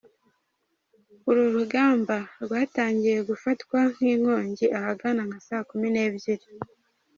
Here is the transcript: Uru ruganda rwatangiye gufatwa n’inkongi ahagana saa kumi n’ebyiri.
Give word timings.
Uru 1.29 1.43
ruganda 1.57 2.15
rwatangiye 2.43 3.19
gufatwa 3.29 3.79
n’inkongi 4.01 4.65
ahagana 4.79 5.23
saa 5.47 5.65
kumi 5.69 5.87
n’ebyiri. 5.91 6.47